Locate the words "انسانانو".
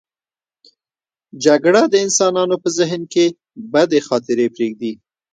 2.05-2.55